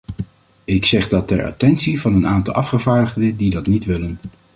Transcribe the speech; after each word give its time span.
Ik 0.65 0.85
zeg 0.85 1.07
dat 1.07 1.27
ter 1.27 1.45
attentie 1.45 2.01
van 2.01 2.13
een 2.13 2.27
aantal 2.27 2.53
afgevaardigden 2.53 3.35
die 3.35 3.49
dat 3.49 3.67
niet 3.67 3.85
willen. 3.85 4.17